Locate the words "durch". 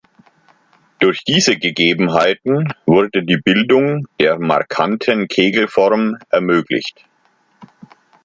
0.97-1.23